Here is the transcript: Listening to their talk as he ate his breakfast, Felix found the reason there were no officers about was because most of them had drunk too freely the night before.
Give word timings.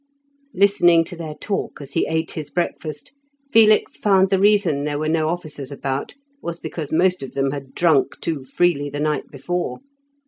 Listening 0.55 1.03
to 1.03 1.15
their 1.15 1.35
talk 1.35 1.79
as 1.79 1.91
he 1.91 2.07
ate 2.07 2.31
his 2.31 2.49
breakfast, 2.49 3.11
Felix 3.51 3.97
found 3.97 4.31
the 4.31 4.39
reason 4.39 4.83
there 4.83 4.97
were 4.97 5.07
no 5.07 5.29
officers 5.29 5.71
about 5.71 6.15
was 6.41 6.57
because 6.57 6.91
most 6.91 7.21
of 7.21 7.35
them 7.35 7.51
had 7.51 7.75
drunk 7.75 8.19
too 8.19 8.43
freely 8.43 8.89
the 8.89 8.99
night 8.99 9.27
before. 9.29 9.77